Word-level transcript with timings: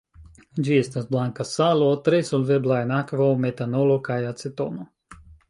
Ĝi 0.67 0.77
estas 0.83 1.03
blanka 1.11 1.45
salo, 1.49 1.89
tre 2.07 2.21
solvebla 2.31 2.79
en 2.87 2.95
akvo, 2.97 3.29
metanolo 3.45 4.01
kaj 4.09 4.19
acetono. 4.33 4.91